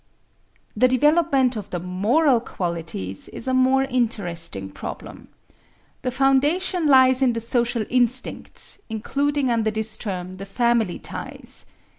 [0.75, 5.27] The development of the moral qualities is a more interesting problem.
[6.01, 11.67] The foundation lies in the social instincts, including under this term the family ties.